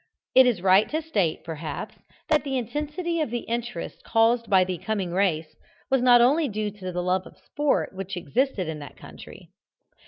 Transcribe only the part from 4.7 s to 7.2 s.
coming race, was not only due to the